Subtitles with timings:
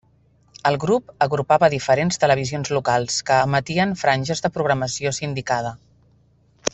[0.69, 5.75] El grup agrupava diferents televisions locals que emetien franges de programació sindicada.